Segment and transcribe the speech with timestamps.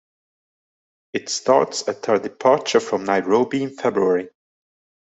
[1.13, 4.31] It starts at their departure from Nairobi in February.